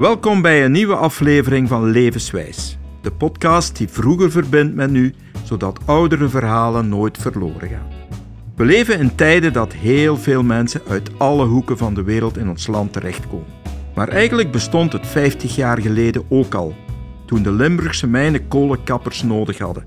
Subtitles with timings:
[0.00, 2.78] Welkom bij een nieuwe aflevering van Levenswijs.
[3.02, 7.86] De podcast die vroeger verbindt met nu, zodat oudere verhalen nooit verloren gaan.
[8.56, 12.48] We leven in tijden dat heel veel mensen uit alle hoeken van de wereld in
[12.48, 13.46] ons land terechtkomen.
[13.94, 16.74] Maar eigenlijk bestond het 50 jaar geleden ook al,
[17.26, 19.86] toen de Limburgse mijnen kolenkappers nodig hadden.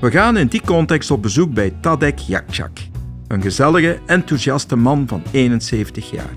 [0.00, 2.78] We gaan in die context op bezoek bij Tadek Jakczak,
[3.26, 6.34] een gezellige, enthousiaste man van 71 jaar.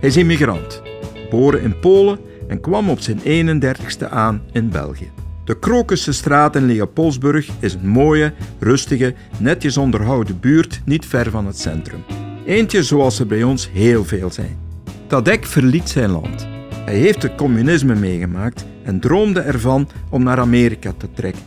[0.00, 0.82] Hij is immigrant,
[1.14, 5.10] geboren in Polen en kwam op zijn 31ste aan in België.
[5.44, 11.58] De Krokussenstraat in Leopoldsburg is een mooie, rustige, netjes onderhouden buurt niet ver van het
[11.58, 12.04] centrum.
[12.44, 14.58] Eentje zoals er bij ons heel veel zijn.
[15.06, 16.46] Tadek verliet zijn land.
[16.84, 21.42] Hij heeft het communisme meegemaakt en droomde ervan om naar Amerika te trekken.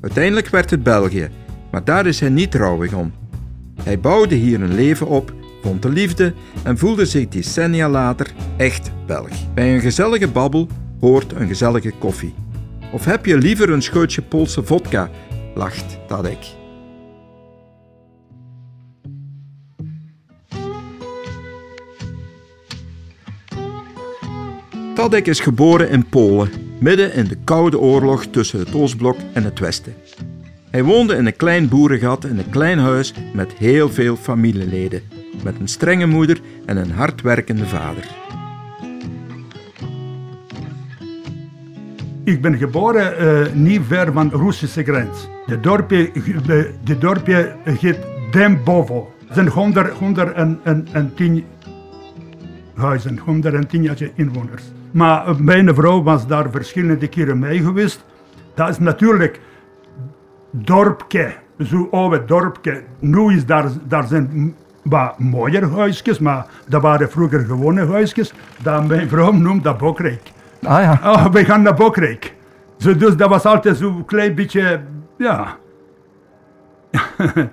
[0.00, 1.28] Uiteindelijk werd het België,
[1.70, 3.12] maar daar is hij niet trouwig om.
[3.82, 5.32] Hij bouwde hier een leven op,
[5.64, 9.54] vond de liefde en voelde zich decennia later echt Belg.
[9.54, 10.68] Bij een gezellige babbel
[11.00, 12.34] hoort een gezellige koffie.
[12.92, 15.10] Of heb je liever een scheutje Poolse vodka?
[15.54, 16.38] lacht Tadek.
[24.94, 29.58] Tadek is geboren in Polen, midden in de Koude Oorlog tussen het Oostblok en het
[29.58, 29.94] Westen.
[30.70, 35.02] Hij woonde in een klein boerengat in een klein huis met heel veel familieleden,
[35.44, 38.04] met een strenge moeder en een hardwerkende vader.
[42.24, 45.28] Ik ben geboren uh, niet ver van de Russische grens.
[45.46, 46.10] De dorpje,
[46.46, 47.98] de, de dorpje heet
[48.30, 49.12] Dembovo.
[49.28, 51.44] Er zijn 100, 110
[52.74, 54.62] huizen, 110 inwoners.
[54.90, 58.04] Maar mijn vrouw was daar verschillende keren mee geweest.
[58.54, 59.40] Dat is natuurlijk
[60.50, 62.82] dorpje, zo'n oude dorpje.
[62.98, 64.54] Nu is daar, daar zijn
[64.84, 68.32] wat mooier huisjes, maar dat waren vroeger gewone huisjes.
[68.62, 70.32] Dat mijn vrouw noemt dat Bokrijk.
[70.62, 71.00] Ah ja.
[71.04, 72.34] Oh, we gaan naar Bokrijk.
[72.78, 74.80] Zo, dus dat was altijd zo'n klein beetje,
[75.18, 75.56] ja.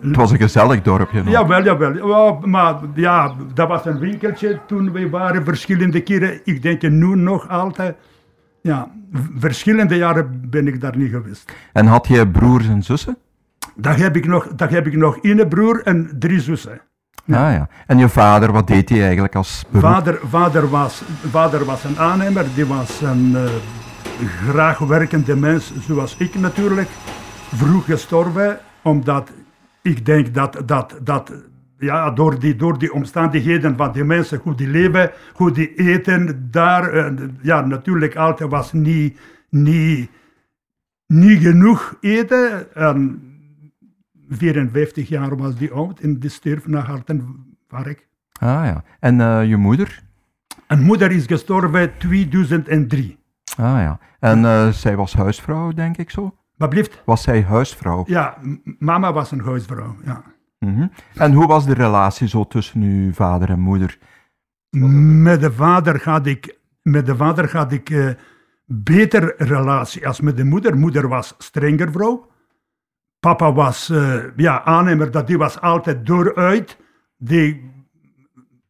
[0.00, 1.22] Het was een gezellig dorpje.
[1.22, 1.32] Nog.
[1.32, 2.08] Jawel, jawel.
[2.08, 6.40] Ja, maar ja, dat was een winkeltje toen we waren, verschillende keren.
[6.44, 7.96] Ik denk nu nog altijd.
[8.60, 8.90] Ja,
[9.38, 11.52] verschillende jaren ben ik daar niet geweest.
[11.72, 13.16] En had je broers en zussen?
[13.74, 16.80] Dat heb ik nog, dat heb ik nog één broer en drie zussen.
[17.24, 17.46] Ja.
[17.46, 17.68] Ah ja.
[17.86, 19.90] En je vader, wat deed hij eigenlijk als beroep?
[19.90, 23.44] Vader, vader, was, vader was een aannemer, die was een uh,
[24.48, 26.88] graag werkende mens, zoals ik natuurlijk.
[27.54, 29.30] Vroeg gestorven, omdat
[29.82, 31.32] ik denk dat, dat, dat
[31.78, 36.48] ja, door, die, door die omstandigheden van die mensen, hoe die leven, hoe die eten,
[36.50, 39.18] daar, uh, ja, natuurlijk altijd was niet,
[39.48, 40.10] niet,
[41.06, 42.74] niet genoeg eten.
[42.74, 43.22] En
[44.28, 48.08] 54 jaar was die oud en die stierf naar hart en vark.
[48.40, 48.84] Ah ja.
[49.00, 50.02] En uh, je moeder?
[50.66, 53.18] En moeder is gestorven 2003.
[53.56, 53.98] Ah ja.
[54.20, 56.34] En uh, zij was huisvrouw, denk ik zo?
[56.56, 57.02] Wat blieft?
[57.04, 58.04] Was zij huisvrouw?
[58.06, 58.38] Ja,
[58.78, 60.22] mama was een huisvrouw, ja.
[60.58, 60.90] Mm -hmm.
[61.14, 63.98] En hoe was de relatie zo tussen uw vader en moeder?
[64.70, 68.10] Met de vader had ik, met de vader had ik uh,
[68.66, 70.76] beter relatie als met de moeder.
[70.76, 72.26] Moeder was strenger vrouw.
[73.24, 76.76] Papa was uh, ja, aannemer, dat die was altijd dooruit.
[77.18, 77.72] Die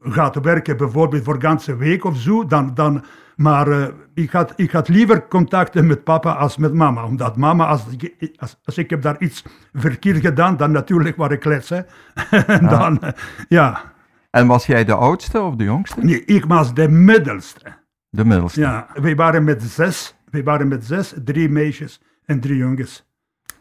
[0.01, 2.47] gaat werken bijvoorbeeld voor een ganse week of zo.
[2.47, 3.05] Dan, dan,
[3.37, 7.05] maar uh, ik, had, ik had liever contacten met papa als met mama.
[7.05, 11.33] Omdat mama, als ik, als, als ik heb daar iets verkeerd gedaan, dan natuurlijk waar
[11.33, 11.43] ik.
[11.43, 11.81] Hè.
[12.57, 13.11] en dan, uh,
[13.49, 13.93] ja.
[14.31, 16.05] En was jij de oudste of de jongste?
[16.05, 17.77] Nee, ik was de middelste.
[18.11, 18.61] De middelste?
[18.61, 20.17] Ja, wij waren met zes.
[20.31, 23.14] Wij waren met zes, drie meisjes en drie jongens.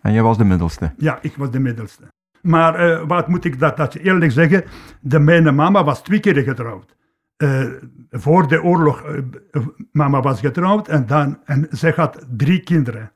[0.03, 0.94] En jij was de middelste?
[0.97, 2.03] Ja, ik was de middelste.
[2.41, 4.64] Maar uh, wat moet ik dat, dat eerlijk zeggen?
[5.02, 6.96] De, mijn mama was twee keer getrouwd.
[7.38, 7.66] Uh,
[8.09, 13.12] voor de oorlog, uh, mama was getrouwd en, dan, en ze had drie kinderen.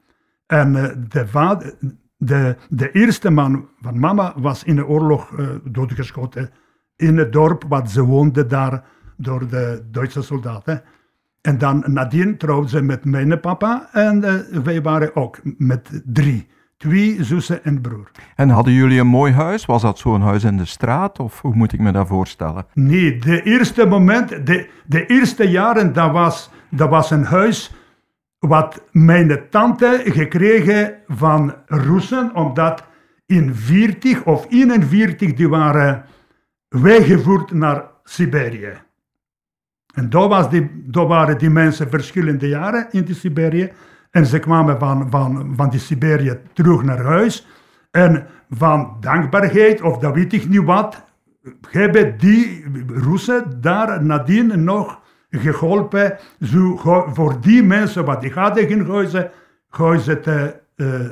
[0.45, 0.73] En
[1.09, 1.75] de, vader,
[2.17, 5.33] de, de eerste man van mama was in de oorlog
[5.63, 6.49] doodgeschoten.
[6.95, 8.83] In het dorp wat ze woonde daar
[9.17, 10.83] door de Duitse soldaten.
[11.41, 14.21] En dan nadien trouwde ze met mijn papa en
[14.63, 16.47] wij waren ook met drie.
[16.77, 18.11] Twee zussen en broer.
[18.35, 19.65] En hadden jullie een mooi huis?
[19.65, 21.19] Was dat zo'n huis in de straat?
[21.19, 22.65] Of hoe moet ik me dat voorstellen?
[22.73, 27.73] Nee, de eerste moment, de, de eerste jaren, dat was, dat was een huis
[28.39, 32.83] wat mijn tante gekregen van Russen, omdat
[33.25, 36.05] in 40 of 41 die waren
[36.67, 38.73] weggevoerd naar Siberië.
[39.93, 43.71] En daar, was die, daar waren die mensen verschillende jaren in de Siberië.
[44.17, 47.47] En ze kwamen van, van, van die Siberië terug naar huis.
[47.91, 51.03] En van dankbaarheid, of dat weet ik niet wat,
[51.69, 56.17] hebben die Russen daar nadien nog geholpen.
[57.13, 59.31] Voor die mensen wat die hadden in huizen,
[59.69, 61.09] huizen te uh,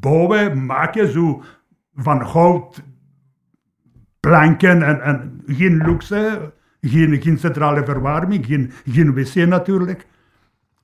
[0.00, 1.42] bouwen, maken, zo
[1.94, 2.82] van hout,
[4.20, 10.06] planken en, en geen luxe, geen, geen centrale verwarming, geen, geen wc natuurlijk.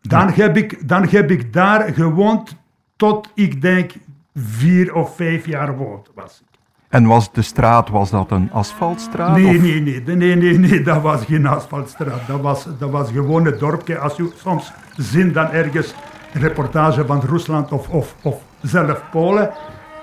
[0.09, 2.57] Dan, heb ik, dan heb ik daar gewoond
[2.97, 3.93] tot ik denk
[4.35, 6.43] vier of vijf jaar oud was.
[6.89, 9.37] En was de straat, was dat een asfaltstraat?
[9.37, 12.27] Nee, nee, nee, nee, nee, nee, dat was geen asfaltstraat.
[12.27, 13.99] Dat was, dat was gewoon een dorpje.
[13.99, 15.95] Als je soms ziet dan ergens
[16.33, 19.51] reportage van Rusland of, of, of zelf Polen,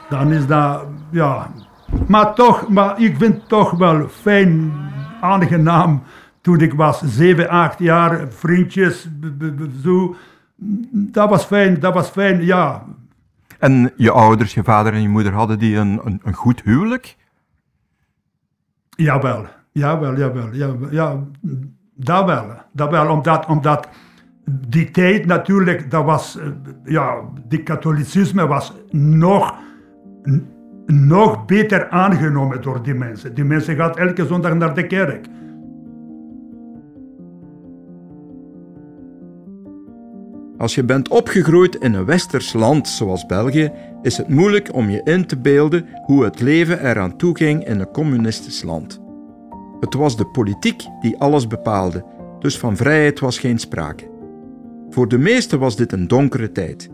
[0.09, 1.51] dan is dat, ja...
[2.07, 4.71] Maar toch, maar ik vind het toch wel fijn,
[5.21, 6.03] aangenaam,
[6.41, 9.09] toen ik was, zeven, acht jaar, vriendjes,
[9.83, 10.15] zo.
[10.91, 12.85] Dat was fijn, dat was fijn, ja.
[13.59, 17.15] En je ouders, je vader en je moeder, hadden die een, een, een goed huwelijk?
[18.89, 21.23] Jawel, jawel, jawel, jawel, ja,
[21.95, 22.45] dat wel.
[22.71, 23.87] Dat wel, omdat, omdat
[24.67, 26.47] die tijd natuurlijk, dat was, eh,
[26.83, 29.55] ja, die katholicisme was nog,
[30.85, 33.33] nog beter aangenomen door die mensen.
[33.33, 35.25] Die mensen gaan elke zondag naar de kerk.
[40.61, 43.71] Als je bent opgegroeid in een westers land zoals België,
[44.01, 47.79] is het moeilijk om je in te beelden hoe het leven eraan toe ging in
[47.79, 49.01] een communistisch land.
[49.79, 52.05] Het was de politiek die alles bepaalde,
[52.39, 54.09] dus van vrijheid was geen sprake.
[54.89, 56.89] Voor de meesten was dit een donkere tijd.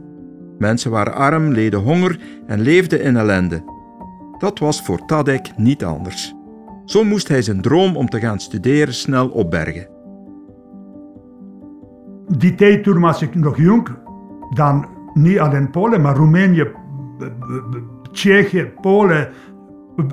[0.57, 3.63] Mensen waren arm, leden honger en leefden in ellende.
[4.37, 6.33] Dat was voor Tadek niet anders.
[6.85, 9.95] Zo moest hij zijn droom om te gaan studeren snel opbergen
[12.27, 13.87] die tijd toen ik nog jong,
[14.53, 16.71] dan niet alleen Polen, maar Roemenië,
[18.11, 19.29] Tsjechië, Polen,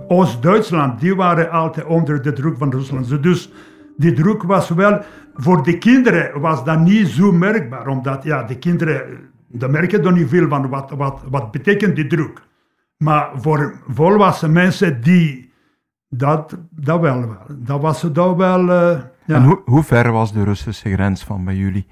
[0.08, 3.22] Oost-Duitsland, die waren altijd onder de druk van Rusland.
[3.22, 3.52] Dus
[3.96, 5.00] die druk was wel,
[5.34, 9.02] voor de kinderen was dat niet zo merkbaar, omdat ja, de kinderen,
[9.48, 12.42] die merken dan niet veel van wat, wat, wat betekent die druk.
[12.96, 15.52] Maar voor volwassen mensen, die,
[16.08, 18.60] dat, dat wel, dat was dat wel...
[18.60, 19.36] Uh, ja.
[19.36, 21.86] En hoe ver was de Russische grens van bij jullie?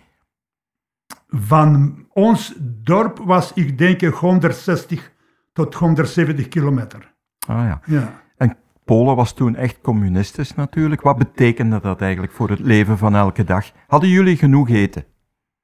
[1.35, 5.13] Van ons dorp was ik denk 160
[5.53, 7.15] tot 170 kilometer.
[7.47, 7.81] Ah ja.
[7.87, 8.23] ja.
[8.37, 11.01] En Polen was toen echt communistisch natuurlijk.
[11.01, 13.71] Wat betekende dat eigenlijk voor het leven van elke dag?
[13.87, 15.05] Hadden jullie genoeg eten?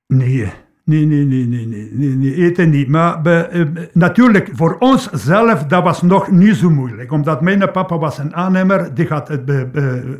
[0.06, 0.52] Nee.
[0.88, 2.88] Nee, nee, nee, nee, nee, nee, eten niet.
[2.88, 7.12] Maar uh, natuurlijk, voor ons zelf, dat was nog niet zo moeilijk.
[7.12, 9.20] Omdat mijn papa was een aannemer, die uh,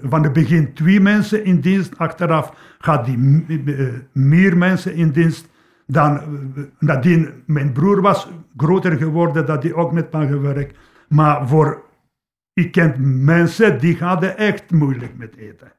[0.03, 1.99] van het begin twee mensen in dienst.
[1.99, 3.19] Achteraf gaat die
[4.13, 5.49] meer mensen in dienst.
[5.87, 6.21] Dan,
[6.79, 10.79] nadien, mijn broer was groter geworden, dat hij ook met me gewerkt.
[11.09, 11.83] Maar voor,
[12.53, 15.73] ik ken mensen die hadden echt moeilijk met eten.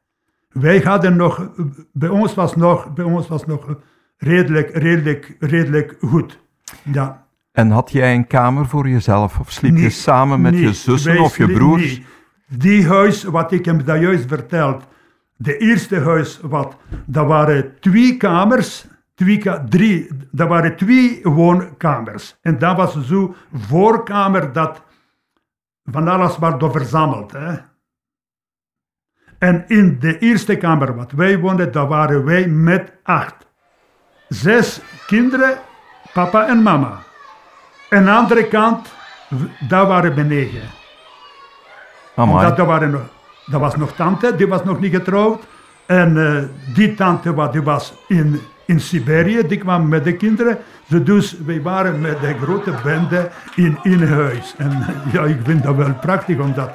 [0.49, 1.51] Wij hadden nog,
[1.93, 3.77] bij ons was nog, bij ons was nog
[4.19, 6.39] redelijk, redelijk, redelijk goed.
[6.83, 7.27] Ja.
[7.51, 11.37] En had jij een kamer voor jezelf of sliep je samen met je zussen of
[11.37, 12.01] je broers?
[12.47, 14.87] Die huis, wat ik hem daar juist verteld,
[15.35, 18.85] de eerste huis, wat, dat waren twee kamers,
[19.15, 22.37] twee, drie, dat waren twee woonkamers.
[22.41, 24.83] En dat was zo voorkamer dat
[25.83, 27.31] van alles werd verzameld.
[27.31, 27.57] Hè.
[29.37, 33.48] En in de eerste kamer wat wij woonden, daar waren wij met acht
[34.29, 35.57] zes kinderen,
[36.13, 36.99] papa en mama.
[37.89, 38.87] En aan de andere kant,
[39.67, 40.61] daar waren we negen.
[42.15, 43.09] Dat, dat, waren
[43.45, 45.43] dat was nog tante, die was nog niet getrouwd.
[45.85, 50.57] En uh, die tante die was in, in Siberië, die kwam met de kinderen.
[50.87, 54.55] Dus wij waren met de grote bende in, in huis.
[54.57, 56.69] En ja, ik vind dat wel prachtig, omdat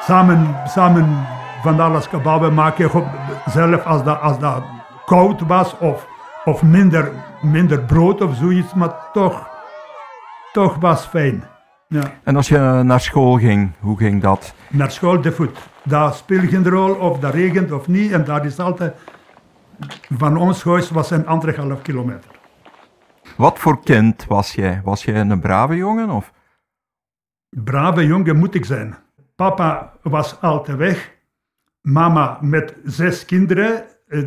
[0.00, 1.26] samen, samen
[1.62, 2.90] van alles kababen maken,
[3.46, 4.62] zelf als dat, als dat
[5.04, 6.06] koud was of
[6.44, 9.48] of minder, minder brood of zoiets, maar toch,
[10.52, 11.44] toch was fijn.
[11.88, 12.12] Ja.
[12.22, 14.54] En als je naar school ging, hoe ging dat?
[14.70, 15.58] Naar school de voet.
[15.82, 18.12] Daar speelt geen rol of dat regent of niet.
[18.12, 18.94] En daar is altijd,
[20.18, 22.30] van ons huis was een anderhalf kilometer.
[23.36, 24.80] Wat voor kind was jij?
[24.84, 26.10] Was jij een brave jongen?
[26.10, 26.32] Of?
[27.48, 28.96] Brave jongen moet ik zijn.
[29.36, 31.12] Papa was altijd weg.
[31.80, 33.84] Mama met zes kinderen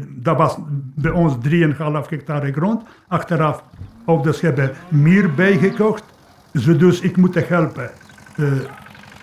[0.09, 0.57] dat was
[0.95, 2.83] bij ons 3,5 hectare grond.
[3.07, 3.63] Achteraf
[4.05, 6.03] op de scheppen meer bijgekocht.
[6.51, 7.89] Dus ik moet helpen.
[8.37, 8.51] Uh,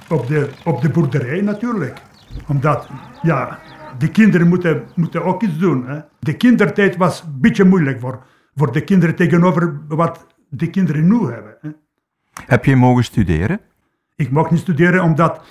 [0.08, 2.00] op, de, op de boerderij natuurlijk.
[2.46, 2.88] Omdat,
[3.22, 3.58] ja,
[3.98, 5.86] de kinderen moeten, moeten ook iets doen.
[5.86, 6.00] Hè.
[6.18, 8.22] De kindertijd was een beetje moeilijk voor,
[8.54, 11.56] voor de kinderen tegenover wat de kinderen nu hebben.
[11.60, 11.70] Hè.
[12.46, 13.60] Heb je mogen studeren?
[14.16, 15.42] Ik mocht niet studeren omdat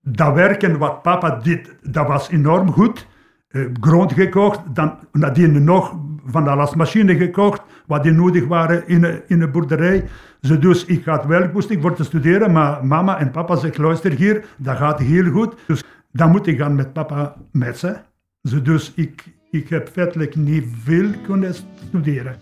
[0.00, 3.06] dat werken wat papa deed, dat was enorm goed.
[3.52, 9.04] Uh, grond gekocht, dan nadien nog van de lasmachine gekocht, wat die nodig waren in,
[9.04, 10.04] een, in een boerderij.
[10.40, 14.12] Zo dus ik had wel ik voor te studeren, maar mama en papa zeggen, luister
[14.12, 15.54] hier, dat gaat heel goed.
[15.66, 18.02] Dus dan moet ik gaan met papa metsen.
[18.42, 21.54] Zo dus ik, ik heb feitelijk niet veel kunnen
[21.88, 22.36] studeren.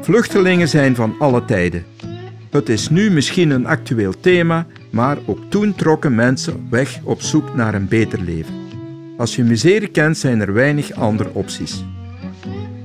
[0.00, 1.84] Vluchtelingen zijn van alle tijden.
[2.50, 7.54] Het is nu misschien een actueel thema, maar ook toen trokken mensen weg op zoek
[7.54, 8.54] naar een beter leven.
[9.16, 11.84] Als je miserie kent, zijn er weinig andere opties.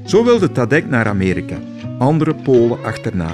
[0.05, 1.57] Zo wilde Tadek naar Amerika,
[1.97, 3.31] andere Polen achterna.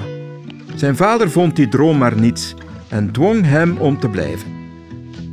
[0.74, 2.54] Zijn vader vond die droom maar niets
[2.88, 4.48] en dwong hem om te blijven.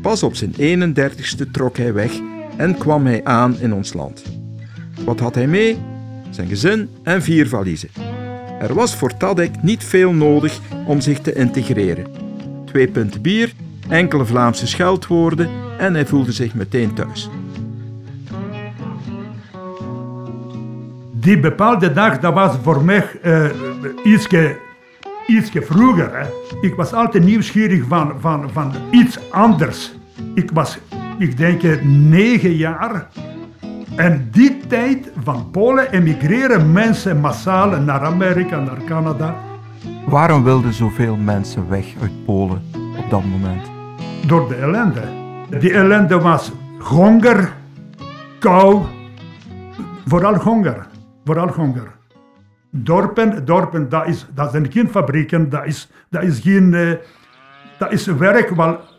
[0.02, 2.12] Pas op zijn 31ste trok hij weg
[2.58, 4.24] en kwam hij aan in ons land.
[5.06, 5.78] Wat had hij mee?
[6.30, 7.90] Zijn gezin en vier valiezen.
[8.60, 12.27] Er was voor Tadek niet veel nodig om zich te integreren.
[12.68, 13.54] Twee punten bier,
[13.90, 17.30] enkele Vlaamse scheldwoorden en hij voelde zich meteen thuis.
[21.12, 23.46] Die bepaalde dag, dat was voor mij uh,
[24.04, 24.58] ietsje,
[25.28, 26.20] ietsje vroeger.
[26.20, 26.28] Hè.
[26.62, 29.92] Ik was altijd nieuwsgierig van, van, van iets anders.
[30.34, 30.78] Ik was,
[31.18, 33.08] ik denk, negen jaar
[33.98, 39.36] en die tijd van Polen emigreren mensen massaal naar Amerika, naar Canada.
[40.06, 42.62] Waarom wilden zoveel mensen weg uit Polen
[42.98, 43.72] op dat moment?
[44.28, 45.02] Door de ellende.
[45.60, 47.54] Die ellende was honger,
[48.40, 48.82] kou,
[50.06, 50.88] vooral honger.
[51.26, 51.96] Vooral honger.
[52.70, 56.74] Dorpen, dorpen dat, is, dat zijn geen fabrieken, dat is, dat is geen...
[56.74, 56.92] Uh,
[57.78, 58.52] dat is werk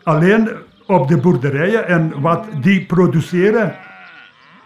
[0.03, 0.49] alleen
[0.87, 3.75] op de boerderijen en wat die produceren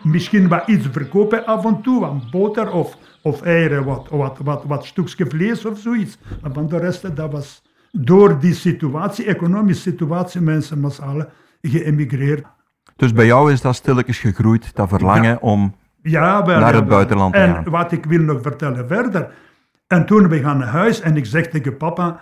[0.04, 4.86] misschien wat iets verkopen af en toe, boter of, of eieren, wat, wat, wat, wat
[4.86, 6.18] stukje vlees of zoiets.
[6.42, 11.26] Maar van de rest, dat was door die situatie, economische situatie, mensen massaal
[11.62, 12.46] geëmigreerd.
[12.96, 17.34] Dus bij jou is dat stilletjes gegroeid, dat verlangen om ja, wel, naar het buitenland
[17.34, 17.66] te en gaan.
[17.66, 19.30] En wat ik wil nog vertellen verder.
[19.88, 22.22] En toen we gaan naar huis en ik zeg tegen papa,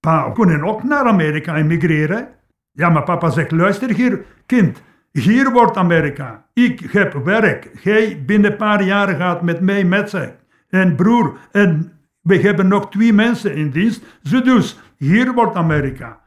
[0.00, 2.28] pa, we kunnen ook naar Amerika emigreren.
[2.72, 6.46] Ja, maar papa zegt, luister hier, kind, hier wordt Amerika.
[6.52, 7.70] Ik heb werk.
[7.82, 10.32] Jij binnen een paar jaar gaat met mij met zijn.
[10.68, 14.02] En broer, en we hebben nog twee mensen in dienst.
[14.22, 16.20] Zo dus, hier wordt Amerika.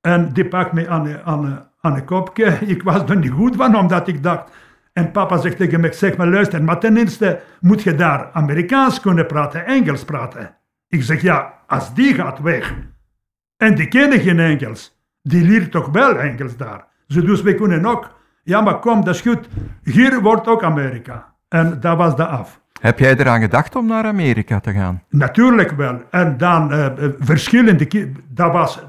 [0.00, 2.58] En die pakt me aan, aan, aan een kopje.
[2.74, 4.50] Ik was er niet goed van, omdat ik dacht...
[4.92, 9.00] En papa zegt tegen mij, zeg maar luister, maar ten eerste moet je daar Amerikaans
[9.00, 10.56] kunnen praten, Engels praten.
[10.88, 12.74] Ik zeg, ja, als die gaat weg,
[13.56, 16.86] en die kennen geen Engels, die leert toch wel Engels daar.
[17.06, 18.19] Dus we kunnen ook
[18.50, 19.48] ja, maar kom, dat is goed.
[19.82, 21.34] Hier wordt ook Amerika.
[21.48, 22.60] En dat was de af.
[22.80, 25.02] Heb jij eraan gedacht om naar Amerika te gaan?
[25.08, 26.02] Natuurlijk wel.
[26.10, 26.86] En dan uh,
[27.18, 28.12] verschillende...
[28.28, 28.82] Dat was,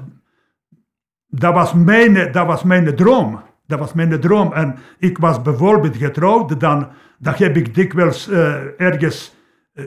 [1.28, 3.40] dat, was mijn, dat was mijn droom.
[3.66, 4.52] Dat was mijn droom.
[4.52, 6.60] En ik was bijvoorbeeld getrouwd.
[6.60, 6.88] Dan,
[7.18, 9.36] dan heb ik dikwijls uh, ergens
[9.74, 9.84] uh,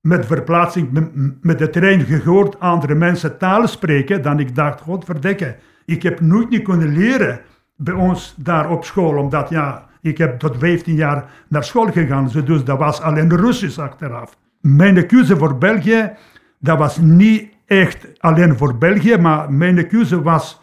[0.00, 4.22] met verplaatsing met, de trein gehoord andere mensen taal spreken.
[4.22, 7.40] Dan ik dacht, godverdikke, ik heb nooit niet kunnen leren
[7.82, 12.28] bij ons daar op school, omdat ja, ik heb tot 15 jaar naar school gegaan,
[12.44, 14.36] dus dat was alleen Russisch achteraf.
[14.60, 16.12] Mijn keuze voor België,
[16.58, 20.60] dat was niet echt alleen voor België, maar mijn keuze was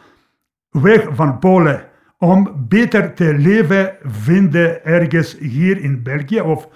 [0.69, 1.83] weg van Polen
[2.17, 6.41] om beter te leven vinden ergens hier in België.
[6.41, 6.67] Of,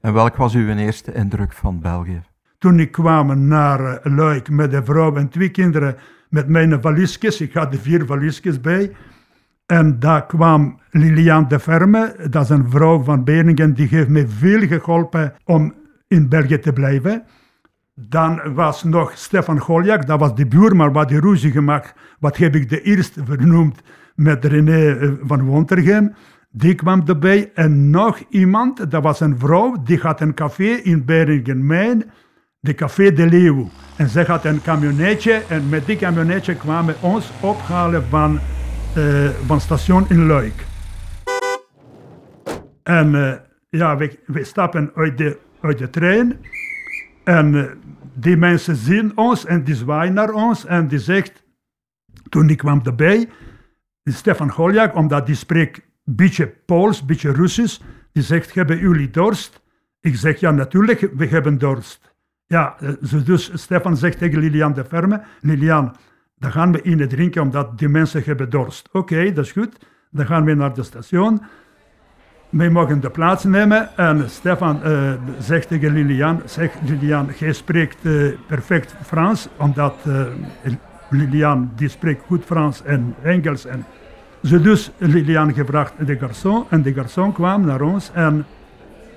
[0.00, 2.22] En welk was uw eerste indruk van België?
[2.58, 5.96] Toen ik kwam naar Luik met een vrouw en twee kinderen
[6.28, 8.92] met mijn valiesjes, ik had vier valiesjes bij,
[9.66, 14.28] en daar kwam Liliane de Verme, dat is een vrouw van Beningen, die heeft me
[14.28, 15.74] veel geholpen om
[16.08, 17.22] in België te blijven.
[17.94, 21.94] Dan was nog Stefan Goljak, dat was de buurman wat die ruzie gemaakt.
[22.18, 23.82] Wat heb ik de eerste vernoemd
[24.14, 26.14] met René eh, van Wontergem.
[26.50, 27.50] Die kwam erbij.
[27.54, 32.10] En nog iemand, dat was een vrouw, die had een café in Beringen-Mijn,
[32.60, 33.68] de Café de Leeuw.
[33.96, 38.38] En zij had een camionetje en met die camionetje kwamen ons ophalen van
[38.96, 40.64] uh, van station in Luik.
[42.82, 43.32] En uh,
[43.68, 46.38] ja, we, stappen uit de, uit de trein
[47.24, 47.64] en uh,
[48.14, 51.44] die mensen zien ons en die zwaaien naar ons en die zegt,
[52.28, 53.28] toen ik kwam erbij,
[54.04, 57.80] Stefan Goljak, omdat die spreekt een beetje Pools, een beetje Russisch,
[58.12, 59.62] die zegt, hebben jullie dorst?
[60.00, 62.14] Ik zeg, ja natuurlijk, we hebben dorst.
[62.46, 62.76] Ja,
[63.24, 65.96] dus Stefan zegt tegen Lilian de Ferme, Lilian,
[66.42, 68.88] dan gaan we in drinken omdat die mensen hebben dorst.
[68.92, 69.76] Oké, dat is goed.
[70.10, 71.42] Dan gaan we naar de station.
[72.48, 77.96] Wij mogen de plaats nemen en Stefan uh, zegt tegen Lilian, zeg Lilian, jij spreekt
[78.02, 80.22] uh, perfect Frans, omdat uh,
[81.08, 83.64] Lilian die spreekt goed Frans en Engels.
[83.66, 83.84] En,
[84.42, 88.44] Ze dus Lilian gevraagd de garçon en de garçon kwam naar ons en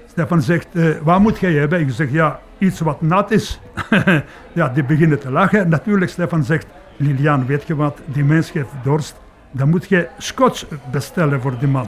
[0.07, 0.67] Stefan zegt,
[1.03, 1.79] wat moet jij hebben?
[1.79, 3.59] Ik zeg, ja, iets wat nat is.
[4.59, 5.69] ja, die beginnen te lachen.
[5.69, 6.67] Natuurlijk, Stefan zegt,
[6.97, 9.15] Lilian, weet je wat, die mens heeft dorst.
[9.51, 11.87] Dan moet je scotch bestellen voor die man.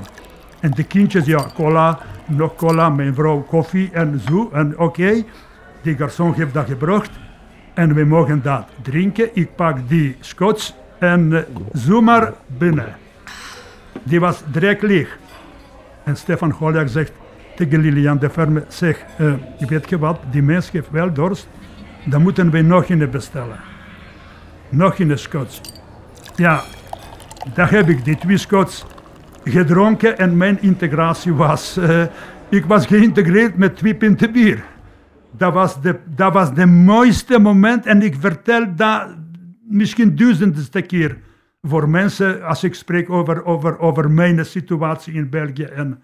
[0.60, 4.50] En de kindjes, ja, cola, nog cola, mijn vrouw koffie en zo.
[4.54, 5.24] En oké,
[5.82, 7.10] die garçon heeft dat gebracht.
[7.74, 9.30] En we mogen dat drinken.
[9.34, 11.40] Ik pak die scotch en uh,
[11.74, 12.96] zomaar binnen.
[14.04, 15.18] Die was direct leeg.
[16.04, 17.12] En Stefan Goljak zegt
[17.56, 21.48] tegen Lilian de Ferme, zeg, uh, weet je wat, die mens heeft wel dorst.
[22.06, 23.60] Dan moeten we nog een bestellen.
[24.70, 25.62] Nog een scotch.
[26.36, 26.64] Ja,
[27.54, 28.86] daar heb ik die twee scotch
[29.44, 31.78] gedronken en mijn integratie was...
[31.78, 32.04] Uh,
[32.50, 34.66] ik was geïntegreerd met twee pinten bier.
[35.32, 39.16] Dat was, de, dat was de mooiste moment en ik vertel dat
[39.70, 41.18] misschien duizendste keer
[41.62, 45.64] voor mensen als ik spreek over, over, over mijn situatie in België.
[45.64, 46.04] En,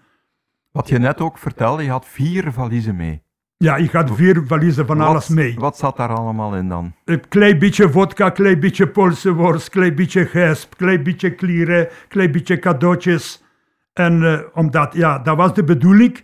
[0.70, 3.22] Wat je net ook vertelde, je had vier valiezen mee.
[3.56, 5.54] Ja, ik had vier valiezen van wat, alles mee.
[5.54, 6.94] Wat zat daar allemaal in dan?
[7.04, 12.32] Een klein beetje vodka, klein beetje Poolse worst, klein beetje gesp, klein beetje klieren, klein
[12.32, 13.44] beetje cadeautjes.
[13.92, 16.22] En uh, omdat, ja, dat was de bedoeling.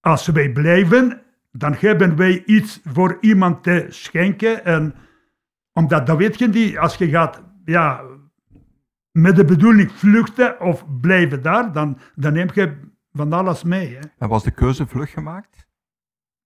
[0.00, 1.22] Als wij blijven,
[1.52, 4.64] dan hebben wij iets voor iemand te schenken.
[4.64, 4.94] En
[5.72, 8.00] omdat, dat weet je niet, als je gaat, ja,
[9.12, 12.76] met de bedoeling vluchten of blijven daar, dan, dan neem je
[13.12, 13.94] van alles mee.
[13.94, 14.00] Hè.
[14.18, 15.70] En was de keuze vlug gemaakt?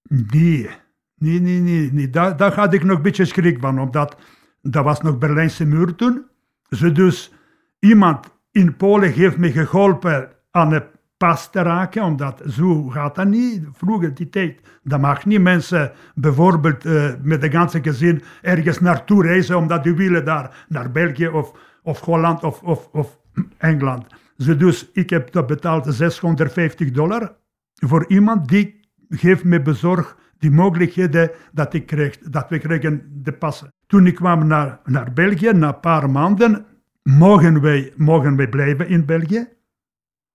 [0.08, 0.70] Nee,
[1.14, 2.10] nee, nee, nee.
[2.10, 4.16] Daar, daar had ik nog een beetje schrik van, omdat
[4.62, 6.24] dat was nog Berlijnse muur toen.
[6.68, 7.32] Ze dus,
[7.78, 10.84] iemand in Polen heeft me geholpen aan het
[11.16, 13.64] pas te raken, omdat zo gaat dat niet.
[13.72, 19.22] Vroeger die tijd, dat mag niet mensen bijvoorbeeld uh, met de ganse gezin ergens naartoe
[19.22, 23.18] reizen, omdat die willen daar naar België of, of Holland of, of, of
[23.58, 24.06] Engeland.
[24.36, 27.36] Dus, dus ik heb dat betaald 650 dollar
[27.74, 28.75] voor iemand die
[29.08, 33.72] geeft me bezorg die mogelijkheden dat ik kreeg, dat we kregen de passen.
[33.86, 36.64] Toen ik kwam naar, naar België, na een paar maanden,
[37.02, 39.48] mogen wij, mogen wij blijven in België.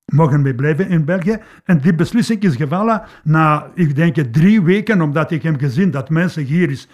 [0.05, 1.37] Mogen wij blijven in België.
[1.63, 6.09] En die beslissing is gevallen na, ik denk, drie weken, omdat ik heb gezien dat
[6.09, 6.87] mensen hier is,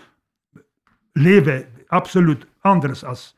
[1.12, 3.38] leven absoluut anders als,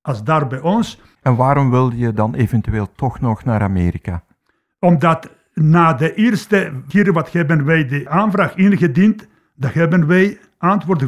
[0.00, 1.00] als daar bij ons.
[1.22, 4.24] En waarom wilde je dan eventueel toch nog naar Amerika?
[4.78, 11.04] Omdat na de eerste keer wat hebben wij de aanvraag ingediend, dat hebben wij antwoord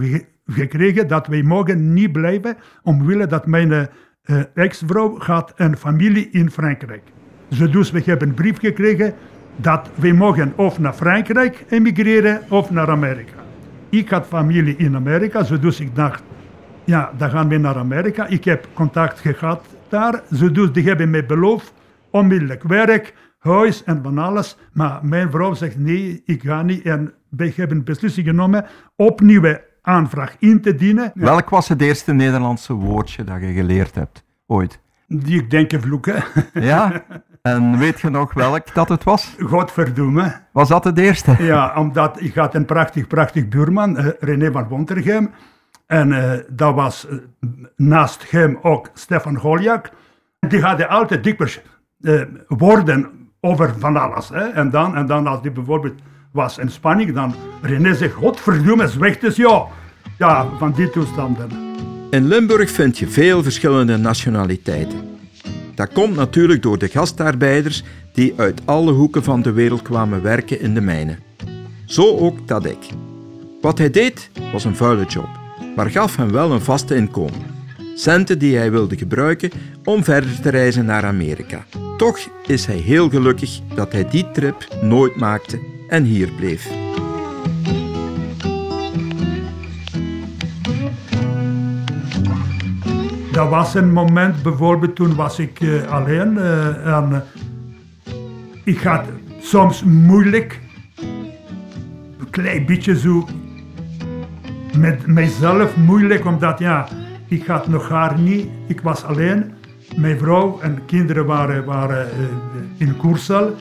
[0.46, 6.50] gekregen dat wij mogen niet blijven omwille dat mijn uh, ex-vrouw gaat een familie in
[6.50, 7.02] Frankrijk.
[7.48, 9.14] Dus we hebben een brief gekregen
[9.56, 13.36] dat wij mogen of naar Frankrijk emigreren of naar Amerika.
[13.88, 16.22] Ik had familie in Amerika, dus ik dacht,
[16.84, 18.26] ja, dan gaan we naar Amerika.
[18.26, 21.72] Ik heb contact gehad daar, dus die hebben mij beloofd
[22.10, 23.14] onmiddellijk werk,
[23.48, 24.56] huis en van alles.
[24.72, 26.82] Maar mijn vrouw zegt nee, ik ga niet.
[26.82, 31.10] En wij hebben beslissing genomen opnieuw aanvraag in te dienen.
[31.14, 34.80] Welk was het eerste Nederlandse woordje dat je geleerd hebt, ooit?
[35.06, 36.24] Die ik denk vloeken.
[36.52, 36.92] Ja?
[37.42, 39.34] En weet je nog welk dat het was?
[39.38, 40.40] Godverdomme.
[40.52, 41.36] Was dat het eerste?
[41.38, 45.30] Ja, omdat ik had een prachtig, prachtig buurman, uh, René van Wontergem.
[45.86, 47.18] En uh, dat was uh,
[47.76, 49.90] naast hem ook Stefan Goljak.
[50.40, 51.60] Die hadden altijd dikwijls
[52.48, 54.28] woorden over van alles.
[54.28, 54.48] Hè.
[54.48, 59.20] En, dan, en dan als die bijvoorbeeld was in spanning, dan René zegt, godverdomme, zwicht
[59.20, 59.66] dus ja.
[60.18, 61.48] Ja, van die toestanden.
[62.10, 65.18] In Limburg vind je veel verschillende nationaliteiten.
[65.74, 70.60] Dat komt natuurlijk door de gastarbeiders die uit alle hoeken van de wereld kwamen werken
[70.60, 71.18] in de mijnen.
[71.84, 72.86] Zo ook Tadek.
[73.60, 75.28] Wat hij deed was een vuile job,
[75.76, 77.57] maar gaf hem wel een vaste inkomen.
[77.98, 79.50] Centen die hij wilde gebruiken
[79.84, 81.64] om verder te reizen naar Amerika.
[81.96, 85.58] Toch is hij heel gelukkig dat hij die trip nooit maakte
[85.88, 86.68] en hier bleef.
[93.32, 97.18] Dat was een moment, bijvoorbeeld toen was ik uh, alleen en uh,
[98.64, 99.04] ik had
[99.40, 100.60] soms moeilijk,
[102.18, 103.28] een klein beetje zo
[104.76, 106.88] met mijzelf moeilijk, omdat ja,
[107.28, 109.52] ik had nog haar niet, ik was alleen.
[109.96, 112.26] Mijn vrouw en kinderen waren, waren uh,
[112.76, 113.54] in Koersel.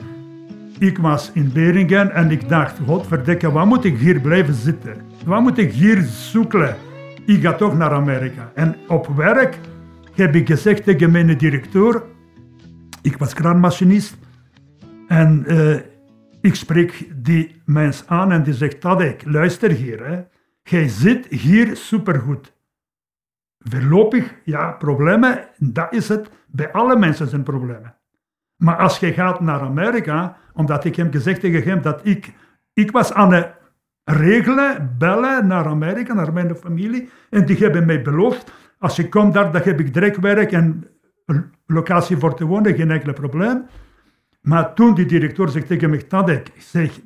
[0.78, 4.96] Ik was in Beringen en ik dacht, godverdikke, wat moet ik hier blijven zitten?
[5.24, 6.76] Wat moet ik hier zoeken?
[7.26, 8.52] Ik ga toch naar Amerika.
[8.54, 9.58] En op werk
[10.14, 12.02] heb ik gezegd tegen mijn directeur,
[13.02, 14.16] ik was kraanmachinist,
[15.08, 15.76] en uh,
[16.40, 20.20] ik spreek die mens aan en die zegt, Tadek, luister hier, hè.
[20.62, 22.56] jij zit hier supergoed.
[23.58, 26.30] Voorlopig, ja, problemen, dat is het.
[26.46, 27.96] Bij alle mensen zijn problemen.
[28.56, 32.32] Maar als je gaat naar Amerika, omdat ik hem gezegd tegen hem dat ik,
[32.72, 33.56] ik was aan het
[34.04, 37.08] regelen, bellen naar Amerika, naar mijn familie.
[37.30, 40.86] En die hebben mij beloofd, als ik kom daar, dan heb ik direct en
[41.66, 43.66] locatie voor te wonen, geen enkel probleem.
[44.40, 47.00] Maar toen die directeur zegt tegen mij, Tadek, zeg,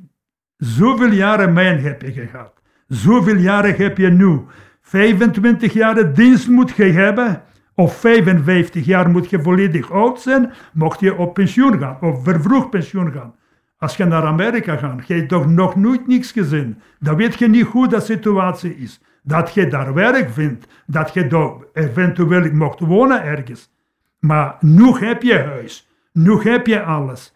[0.56, 2.62] zoveel jaren mijn heb je gehad.
[2.86, 4.40] Zoveel jaren heb je nu.
[4.82, 7.42] 25 jaar dienst moet je hebben.
[7.74, 10.52] Of 55 jaar moet je volledig oud zijn.
[10.72, 11.96] Mocht je op pensioen gaan.
[12.00, 13.34] Of vervroegd pensioen gaan.
[13.78, 16.80] Als je naar Amerika gaat, je toch nog nooit niks gezien.
[16.98, 19.00] Dan weet je niet hoe dat situatie is.
[19.22, 20.66] Dat je daar werk vindt.
[20.86, 23.70] Dat je daar eventueel mocht wonen ergens.
[24.18, 25.88] Maar nu heb je huis.
[26.12, 27.34] Nu heb je alles.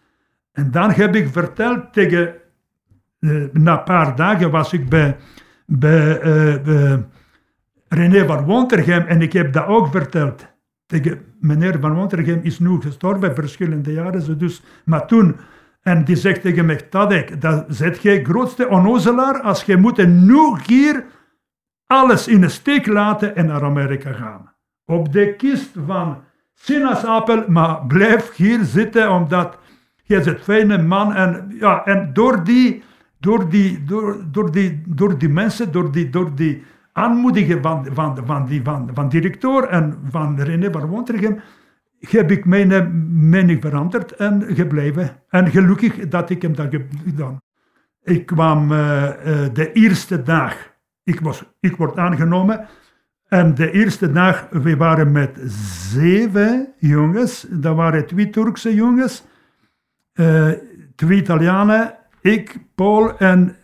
[0.51, 2.33] En dan heb ik verteld tegen...
[3.19, 5.17] Uh, na een paar dagen was ik bij,
[5.67, 6.95] uh,
[7.89, 10.47] René van Wontergem en ik heb dat ook verteld.
[11.39, 14.37] Meneer van Wontergem is nu gestorven, verschillende jaren.
[14.37, 15.35] Dus, maar toen...
[15.81, 20.55] En die zegt tegen mij, Tadek, dat zet jij grootste onnozelaar als je moet nu
[20.65, 21.05] hier
[21.85, 24.53] alles in de steek laten en naar Amerika gaan.
[24.85, 26.23] Op de kist van
[26.53, 29.57] sinaasappel, maar blijf hier zitten, omdat
[30.03, 31.13] je een fijne man.
[31.13, 32.83] En, ja, en door, die,
[33.19, 36.63] door, die, door, door, die, door die mensen, door die, door die
[36.97, 41.39] aanmoedigen van, van, van, die, van, van directeur en van René van Wontergem,
[41.99, 42.69] heb ik mijn
[43.29, 45.09] mening veranderd en gebleven.
[45.29, 47.41] En gelukkig dat ik hem dat gedaan.
[48.03, 49.09] Ik kwam uh, uh,
[49.53, 50.55] de eerste dag,
[51.03, 52.67] ik, was, ik word aangenomen,
[53.27, 55.39] en de eerste dag, we waren met
[55.91, 57.45] zeven jongens.
[57.49, 59.25] Dat waren twee Turkse jongens,
[60.95, 63.55] twee Italianen, ik, Paul en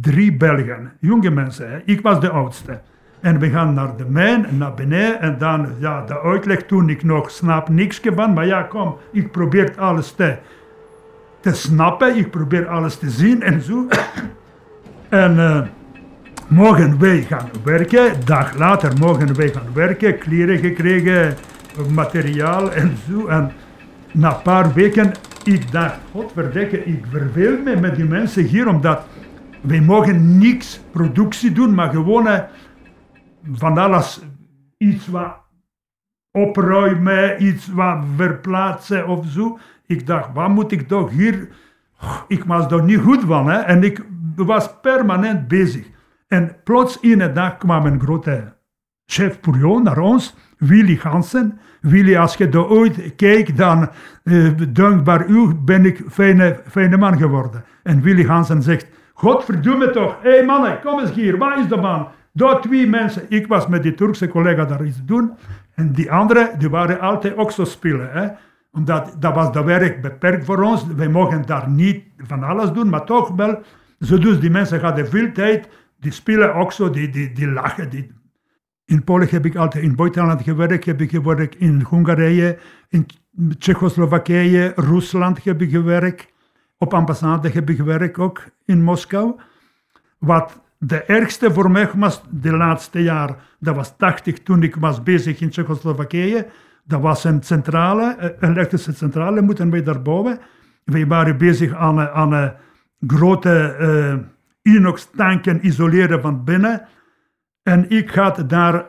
[0.00, 0.92] drie Belgen.
[1.00, 2.80] Jonge mensen, ik was de oudste.
[3.20, 5.20] En we gaan naar de mijn, naar beneden.
[5.20, 8.32] En dan, ja, de uitleg toen ik nog snap niks van.
[8.32, 10.36] Maar ja, kom, ik probeer alles te,
[11.40, 12.16] te snappen.
[12.16, 13.86] Ik probeer alles te zien en zo.
[15.08, 15.34] en...
[15.34, 15.60] Uh,
[16.48, 18.12] mogen wij gaan werken.
[18.24, 21.36] Dag later mogen wij gaan werken, kleren gekregen,
[21.94, 23.26] materiaal en zo.
[23.26, 23.52] En
[24.12, 25.12] na een paar weken,
[25.44, 29.06] ik dacht, godverdikke, ik verveel me met die mensen hier, omdat
[29.66, 32.42] wij mogen niks productie doen, maar gewoon eh,
[33.52, 34.20] van alles
[34.76, 35.36] iets wat
[36.30, 39.58] opruimen, iets wat verplaatsen of zo.
[39.86, 41.48] Ik dacht, wat moet ik toch hier...
[42.28, 43.58] Ik was er niet goed van, hè.
[43.58, 44.04] En ik
[44.36, 45.86] was permanent bezig.
[46.28, 48.54] En plots in een dag kwam een grote
[49.06, 51.58] chef Purion naar ons, Willy Hansen.
[51.80, 53.88] Willy, als je er ooit kijkt, dan
[54.24, 57.64] uh, dankbaar u ben ik fijne, fijne man geworden.
[57.82, 61.76] En Willy Hansen zegt, godverdomme toch, hé hey mannen, kom eens hier, waar is de
[61.76, 62.08] man?
[62.32, 63.22] Door twee mensen.
[63.28, 65.32] Ik was met die Turkse collega daar iets doen.
[65.74, 68.10] En die anderen, die waren altijd ook zo spelen.
[68.12, 68.28] Hè?
[68.72, 70.86] Omdat dat was de werk beperkt voor ons.
[70.86, 73.62] Wij mogen daar niet van alles doen, maar toch wel.
[74.00, 77.90] Zo dus die mensen hadden veel tijd die spelen ook zo, die, die, die lachen.
[77.90, 78.14] Die.
[78.84, 83.06] In Polen heb ik altijd in buitenland gewerkt, heb ik gewerkt in Hongarije, in
[83.58, 86.32] Tsjechoslowakije, Rusland heb ik gewerkt.
[86.78, 89.40] Op ambassade heb ik gewerkt ook in Moskou.
[90.18, 95.02] Wat de ergste voor mij was de laatste jaar, dat was 80 toen ik was
[95.02, 96.46] bezig in Tsjechoslowakije.
[96.84, 100.38] Dat was een centrale, een elektrische centrale, moeten wij daarboven.
[100.84, 101.98] Wij waren bezig aan,
[102.32, 102.52] een
[103.06, 103.76] grote...
[103.80, 104.34] Uh,
[104.66, 106.88] inox-tanken isoleren van binnen.
[107.62, 108.86] En ik had daar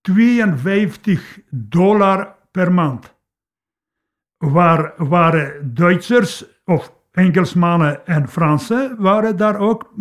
[0.00, 3.14] 52 dollar per maand.
[4.36, 9.92] Waar waren Duitsers of Engelsmannen en Fransen waren daar ook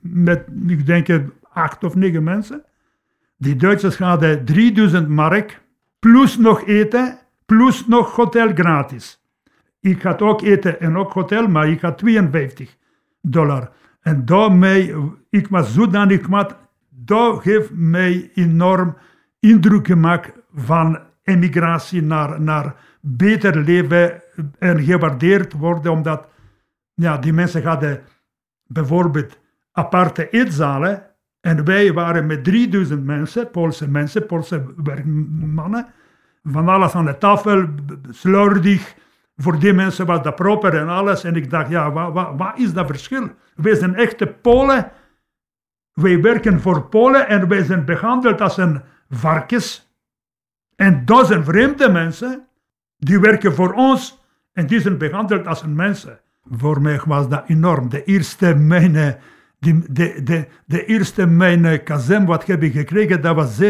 [0.00, 1.08] met, ik denk,
[1.52, 2.64] acht of negen mensen.
[3.36, 5.62] Die Duitsers hadden 3000 mark,
[5.98, 9.24] plus nog eten, plus nog hotel gratis.
[9.80, 12.76] Ik had ook eten en ook hotel, maar ik had 52
[13.20, 13.70] dollar.
[14.00, 14.94] En daarmee,
[15.30, 16.56] ik was zodanig kwaad,
[16.88, 18.96] dat heeft mij enorm
[19.40, 24.22] indruk gemaakt van emigratie naar, naar beter leven
[24.58, 26.28] en gewaardeerd worden, omdat
[26.94, 28.00] ja, die mensen hadden
[28.66, 29.38] bijvoorbeeld
[29.72, 31.06] aparte eetzalen
[31.40, 35.86] en wij waren met 3000 mensen, Poolse mensen, Poolse werkmannen,
[36.42, 37.68] van alles aan de tafel,
[38.10, 38.94] slordig,
[39.36, 41.24] voor die mensen was dat proper en alles.
[41.24, 43.28] En ik dacht, ja, wat, wat, wat is dat verschil?
[43.54, 44.90] Wij zijn echte Polen.
[45.92, 49.94] Wij werken voor Polen en wij zijn behandeld als een varkens.
[50.76, 52.48] En dat zijn vreemde mensen.
[53.00, 54.18] Die werken voor ons
[54.52, 56.20] en die zijn behandeld als mensen.
[56.50, 57.88] Voor mij was dat enorm.
[57.88, 59.18] De eerste mijn
[59.58, 63.64] Die, de, de, de eerste mijn uh, kazem wat heb ik gekregen, dat was 23.260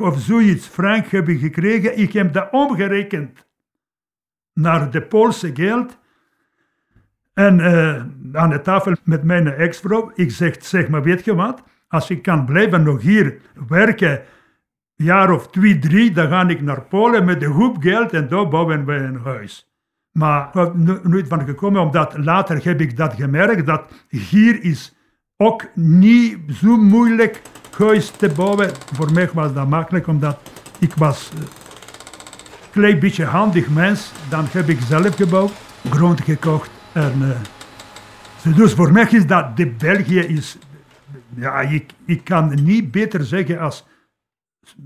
[0.00, 1.98] of zoiets frank heb ik gekregen.
[1.98, 3.46] Ik heb dat omgerekend
[4.52, 5.98] naar de Poolse geld.
[7.34, 11.62] En uh, aan de tafel met mijn ex-vrouw, ik zeg, zeg maar, weet je wat?
[11.88, 14.22] Als ik kan blijven nog hier werken,
[14.96, 18.48] jaar of twee, drie, dan ga ik naar Polen met de hoop geld en daar
[18.48, 19.68] bouwen wij een huis.
[20.12, 24.96] Maar ik heb nooit van gekomen, omdat later heb ik dat gemerkt, dat hier is
[25.36, 27.42] ook niet zo moeilijk
[27.78, 28.70] huis te bouwen.
[28.92, 30.38] Voor mij was dat makkelijk, omdat
[30.78, 31.46] ik was een
[32.70, 34.12] klein beetje handig mens.
[34.28, 35.52] Dan heb ik zelf gebouwd,
[35.90, 36.70] grond gekocht.
[36.92, 37.12] En,
[38.44, 40.58] uh, dus voor mij is dat, de België is,
[41.34, 43.86] ja, ik, ik kan niet beter zeggen als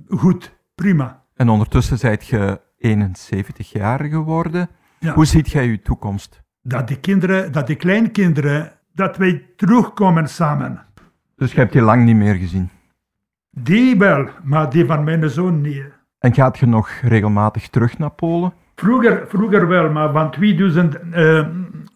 [0.08, 1.22] goed, prima.
[1.34, 4.68] En ondertussen zijt je 71 jaar geworden.
[5.14, 6.42] Hoe ziet jij je toekomst?
[6.62, 10.86] Dat de kinderen, dat de kleinkinderen, dat wij terugkomen samen.
[11.36, 12.70] Dus je hebt die lang niet meer gezien?
[13.50, 15.82] Die wel, maar die van mijn zoon niet.
[16.18, 18.52] En gaat je nog regelmatig terug naar Polen?
[18.74, 21.46] Vroeger, vroeger wel, maar van 2000, uh,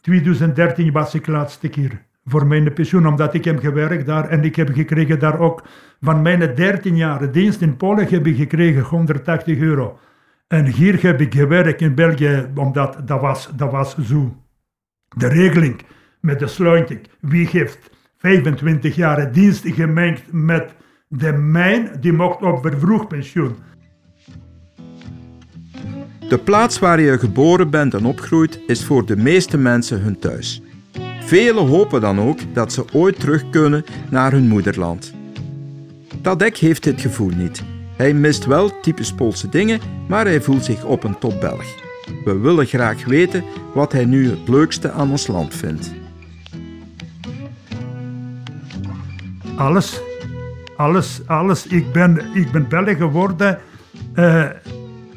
[0.00, 4.56] 2013 was ik laatste keer voor mijn pensioen, omdat ik heb gewerkt daar en ik
[4.56, 5.62] heb gekregen daar ook
[6.00, 9.98] van mijn 13 jaar dienst in Polen heb ik gekregen 180 euro.
[10.48, 14.36] En hier heb ik gewerkt in België, omdat dat was, dat was zo.
[15.16, 15.82] De regeling
[16.20, 17.00] met de sluiting.
[17.20, 20.74] Wie heeft 25 jaar dienst gemengd met
[21.08, 23.56] de mijn, die mocht op vervroegd pensioen.
[26.28, 30.62] De plaats waar je geboren bent en opgroeit is voor de meeste mensen hun thuis.
[31.24, 35.12] Velen hopen dan ook dat ze ooit terug kunnen naar hun moederland.
[36.22, 37.62] Tadek heeft dit gevoel niet.
[37.96, 41.64] Hij mist wel typisch Poolse dingen, maar hij voelt zich op een top Belg.
[42.24, 45.92] We willen graag weten wat hij nu het leukste aan ons land vindt.
[49.56, 50.00] Alles.
[50.76, 51.66] Alles, alles.
[51.66, 53.58] Ik ben, ik ben Belg geworden
[54.14, 54.44] uh,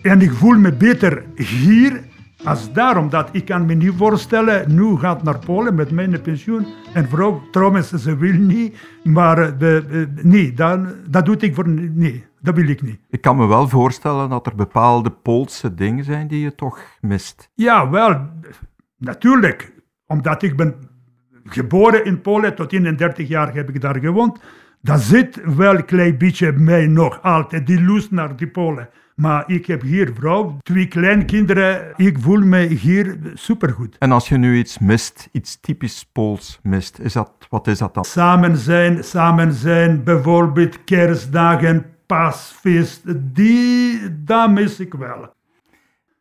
[0.02, 2.04] en ik voel me beter hier
[2.44, 6.68] als daarom dat ik kan me niet voorstellen, nu gaat naar Polen met mijn pensioen.
[6.94, 10.80] En vrouw, trouwens, ze wil niet, maar de, de, nee, dat,
[11.12, 13.00] dat doe ik voor, nee, dat wil ik niet.
[13.10, 17.52] Ik kan me wel voorstellen dat er bepaalde Poolse dingen zijn die je toch mist.
[17.54, 18.30] Ja, wel,
[18.98, 19.74] natuurlijk.
[20.06, 20.76] Omdat ik ben
[21.44, 24.40] geboren in Polen, tot 31 jaar heb ik daar gewoond.
[24.82, 28.90] Dat zit wel een klein beetje mij nog altijd, die lust naar die Polen.
[29.22, 31.94] Maar ik heb hier vrouw, twee kleinkinderen.
[31.96, 33.96] Ik voel me hier supergoed.
[34.00, 37.94] En als je nu iets mist, iets typisch Pools mist, is dat, wat is dat
[37.94, 38.06] dan?
[38.06, 43.02] Samen zijn, samen zijn, bijvoorbeeld kerstdagen, paasfeest,
[43.34, 45.34] die, dat mis ik wel.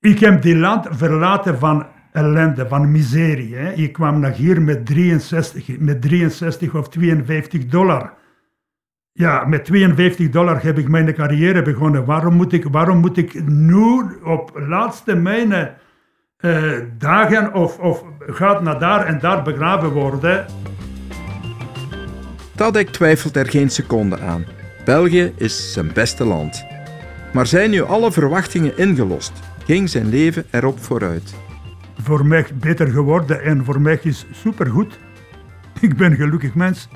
[0.00, 3.54] Ik heb die land verlaten van ellende, van miserie.
[3.54, 3.72] Hè.
[3.72, 8.12] Ik kwam naar hier met 63, met 63 of 52 dollar.
[9.18, 12.05] Ja, met 52 dollar heb ik mijn carrière begonnen.
[12.05, 15.70] Waarom moet ik, waarom moet ik nu op laatste mijn
[16.40, 20.46] uh, dagen of, of gaat naar daar en daar begraven worden?
[22.55, 24.44] Tadek twijfelt er geen seconde aan.
[24.85, 26.64] België is zijn beste land.
[27.33, 29.33] Maar zijn nu alle verwachtingen ingelost?
[29.64, 31.35] Ging zijn leven erop vooruit?
[32.02, 34.98] Voor mij beter geworden en voor mij is supergoed.
[35.81, 36.88] Ik ben een gelukkig mens.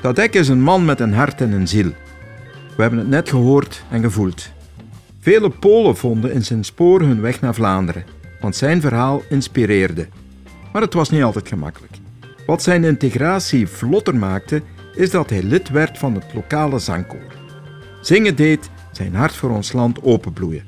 [0.00, 1.92] Tadek is een man met een hart en een ziel.
[2.76, 4.50] We hebben het net gehoord en gevoeld.
[5.20, 8.04] Vele Polen vonden in zijn spoor hun weg naar Vlaanderen,
[8.40, 10.08] want zijn verhaal inspireerde.
[10.72, 11.92] Maar het was niet altijd gemakkelijk.
[12.46, 14.62] Wat zijn integratie vlotter maakte,
[14.94, 17.34] is dat hij lid werd van het lokale zangkoor.
[18.00, 20.64] Zingen deed zijn hart voor ons land openbloeien.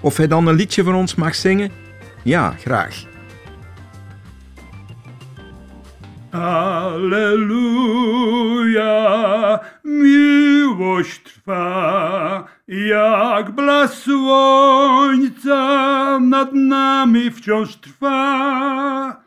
[0.00, 1.70] Of hij dan een liedje voor ons mag zingen?
[2.22, 3.06] Ja, graag.
[6.32, 7.58] Alleluja,
[9.84, 15.58] miłość trwa, jak blask słońca
[16.20, 19.22] nad nami wciąż trwa.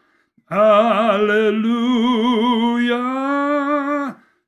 [0.48, 1.36] Alleluja,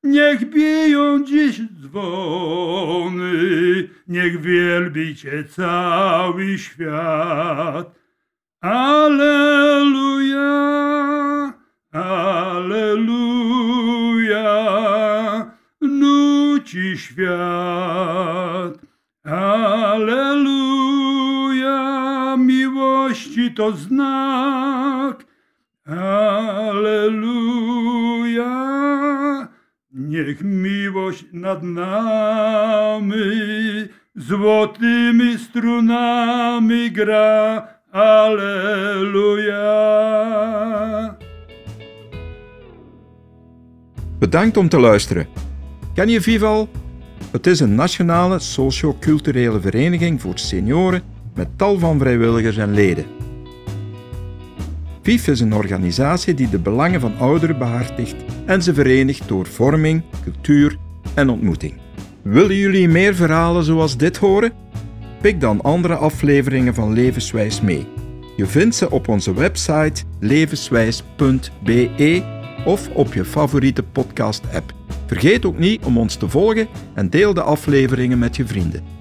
[0.04, 3.34] niech biją dziś dzwony,
[4.08, 7.96] niech wielbi Cię cały świat.
[8.62, 9.34] Alleluja.
[16.74, 18.74] Nuci świat.
[19.24, 20.18] Alleluja,
[22.38, 25.26] miłości to znak.
[25.86, 27.08] Alleluja,
[29.92, 33.20] niech miłość nad nami
[34.16, 37.68] złotimi strunami gra.
[37.92, 39.64] Alleluja.
[44.20, 45.53] Bedankt om te luisteren.
[45.94, 46.70] Ken je Vival?
[47.32, 51.02] Het is een nationale socio-culturele vereniging voor senioren
[51.34, 53.06] met tal van vrijwilligers en leden.
[55.02, 60.02] VIF is een organisatie die de belangen van ouderen behartigt en ze verenigt door vorming,
[60.24, 60.78] cultuur
[61.14, 61.74] en ontmoeting.
[62.22, 64.52] Willen jullie meer verhalen zoals dit horen?
[65.22, 67.88] Pik dan andere afleveringen van Levenswijs mee.
[68.36, 74.74] Je vindt ze op onze website levenswijs.be of op je favoriete podcast-app.
[75.06, 78.93] Vergeet ook niet om ons te volgen en deel de afleveringen met je vrienden.